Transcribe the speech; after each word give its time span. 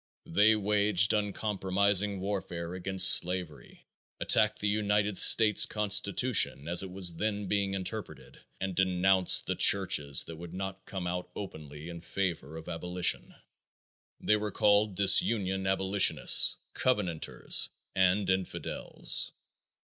They 0.25 0.55
waged 0.55 1.13
uncompromising 1.13 2.21
warfare 2.21 2.73
against 2.73 3.07
slavery, 3.11 3.85
attacked 4.19 4.57
the 4.57 4.67
United 4.67 5.19
States 5.19 5.67
constitution 5.67 6.67
as 6.67 6.81
it 6.81 6.89
was 6.89 7.17
then 7.17 7.45
being 7.45 7.75
interpreted, 7.75 8.39
and 8.59 8.73
denounced 8.73 9.45
the 9.45 9.53
churches 9.53 10.23
that 10.23 10.37
would 10.37 10.55
not 10.55 10.85
come 10.87 11.05
out 11.05 11.29
openly 11.35 11.87
in 11.87 12.01
favor 12.01 12.57
of 12.57 12.67
abolition. 12.67 13.31
They 14.19 14.37
were 14.37 14.49
called 14.49 14.95
"Disunion 14.95 15.67
Abolitionists," 15.67 16.57
"Covenanters" 16.73 17.69
and 17.95 18.27
"Infidels." 18.27 19.31